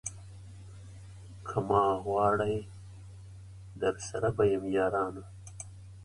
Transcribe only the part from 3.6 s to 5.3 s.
درسره به یم یارانو